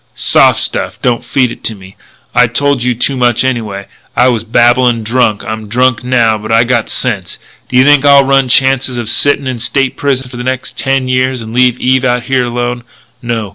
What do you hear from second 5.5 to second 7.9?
drunk now, but I got sense. D'you